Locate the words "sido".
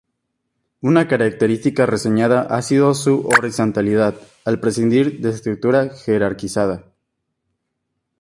2.63-2.95